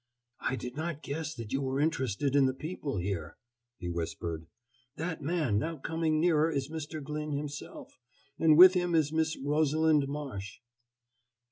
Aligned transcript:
"I 0.39 0.55
did 0.55 0.75
not 0.75 1.03
guess 1.03 1.35
that 1.35 1.53
you 1.53 1.61
were 1.61 1.79
interested 1.79 2.35
in 2.35 2.47
the 2.47 2.55
people 2.55 2.97
here," 2.97 3.37
he 3.77 3.87
whispered. 3.87 4.47
"That 4.95 5.21
man 5.21 5.59
now 5.59 5.77
coming 5.77 6.19
nearer 6.19 6.49
is 6.51 6.71
Mr. 6.71 7.03
Glyn 7.03 7.33
himself, 7.33 7.99
and 8.39 8.57
with 8.57 8.73
him 8.73 8.95
is 8.95 9.11
Miss 9.13 9.37
Rosalind 9.37 10.07
Marsh." 10.07 10.57